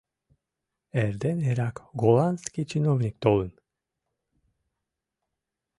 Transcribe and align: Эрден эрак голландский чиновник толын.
Эрден 1.03 1.37
эрак 1.49 1.75
голландский 2.01 2.65
чиновник 2.71 3.15
толын. 3.23 3.51